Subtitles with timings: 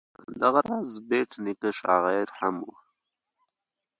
[0.41, 2.69] دغه راز بېټ نیکه شاعر هم و.